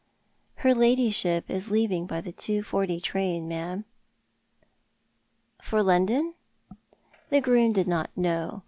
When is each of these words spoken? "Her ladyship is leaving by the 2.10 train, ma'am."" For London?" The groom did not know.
"Her 0.63 0.73
ladyship 0.73 1.47
is 1.47 1.69
leaving 1.69 2.07
by 2.07 2.21
the 2.21 2.33
2.10 2.33 2.99
train, 3.03 3.47
ma'am."" 3.47 3.85
For 5.61 5.83
London?" 5.83 6.33
The 7.29 7.39
groom 7.39 7.71
did 7.73 7.87
not 7.87 8.09
know. 8.17 8.59